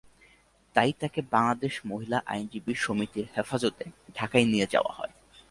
[0.75, 3.85] তাই তাকে বাংলাদেশ মহিলা আইনজীবী সমিতির হেফাজতে
[4.15, 5.13] ঢাকায় নিয়ে যাওয়া হয়।